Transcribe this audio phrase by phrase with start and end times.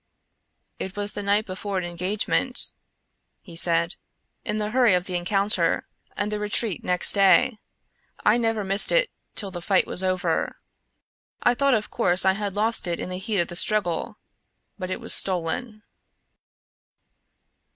[0.79, 2.71] "It was the night before an engagement,"
[3.39, 3.97] he said.
[4.43, 7.59] "In the hurry of the encounter, and the retreat next day,
[8.25, 10.55] I never missed it till the fight was over.
[11.43, 14.17] I thought of course I had lost it in the heat of the struggle,
[14.79, 15.83] but it was stolen."